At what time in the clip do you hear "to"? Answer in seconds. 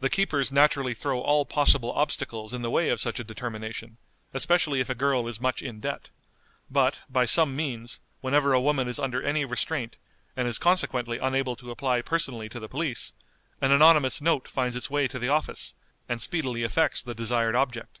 11.56-11.70, 12.48-12.58, 15.08-15.18